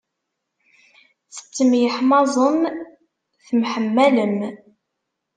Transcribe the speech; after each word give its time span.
Tettemyeḥmaẓem 1.35 2.59
temḥemmalem. 3.45 4.39